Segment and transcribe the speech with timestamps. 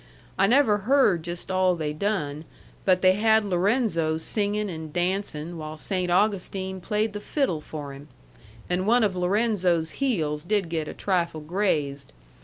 [0.35, 2.45] I never heard just all they done,
[2.85, 8.07] but they had Lorenzo singin' and dancin', while Saynt Augustine played the fiddle for him.
[8.67, 12.13] And one of Lorenzo's heels did get a trifle grazed.